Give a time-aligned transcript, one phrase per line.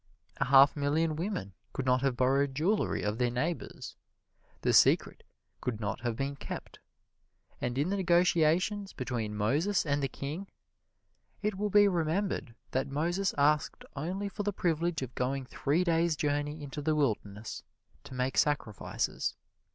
[0.37, 3.95] A half million women could not have borrowed jewelry of their neighbors
[4.61, 5.21] the secret
[5.61, 6.79] could not have been kept.
[7.61, 10.47] And in the negotiations between Moses and the King,
[11.43, 16.15] it will be remembered that Moses asked only for the privilege of going three days'
[16.15, 17.61] journey into the wilderness
[18.05, 19.35] to make sacrifices.